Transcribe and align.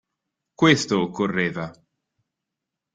Questo 0.55 0.99
occorreva. 0.99 1.69